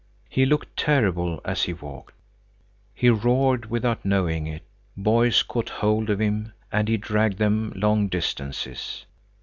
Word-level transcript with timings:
He 0.29 0.47
looked 0.47 0.75
terrible, 0.75 1.41
as 1.45 1.61
he 1.61 1.73
walked. 1.73 2.15
He 2.95 3.11
roared 3.11 3.67
without 3.69 4.03
knowing 4.03 4.47
it. 4.47 4.63
Boys 4.97 5.43
caught 5.43 5.69
hold 5.69 6.09
of 6.09 6.19
him, 6.19 6.53
and 6.71 6.87
he 6.87 6.97
dragged 6.97 7.37
them 7.37 7.71
long 7.75 8.07
distances. 8.07 9.05